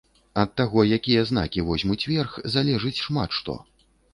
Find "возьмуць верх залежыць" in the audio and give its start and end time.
1.69-2.99